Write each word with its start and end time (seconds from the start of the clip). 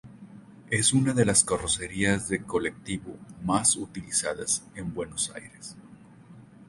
Es 0.71 0.93
una 0.93 1.13
de 1.13 1.25
las 1.25 1.43
carrocerías 1.43 2.27
de 2.27 2.41
Colectivo 2.41 3.17
más 3.45 3.75
utilizadas 3.75 4.63
en 4.73 4.95
Buenos 4.95 5.29
Aires. 5.35 5.75